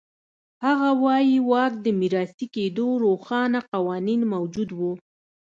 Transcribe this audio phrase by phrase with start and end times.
[0.65, 4.81] هغه وایي واک د میراثي کېدو روښانه قوانین موجود و.